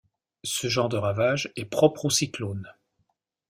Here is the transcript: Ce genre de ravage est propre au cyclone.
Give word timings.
Ce 0.45 0.67
genre 0.67 0.89
de 0.89 0.97
ravage 0.97 1.53
est 1.55 1.65
propre 1.65 2.05
au 2.05 2.09
cyclone. 2.09 2.67